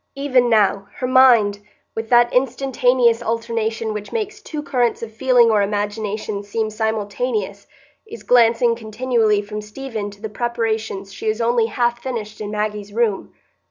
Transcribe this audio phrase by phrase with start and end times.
[0.15, 1.59] Even now, her mind,
[1.95, 7.67] with that instantaneous alternation which makes two currents of feeling or imagination seem simultaneous,
[8.07, 12.91] is glancing continually from Stephen to the preparations she has only half finished in Maggie's
[12.91, 13.31] room.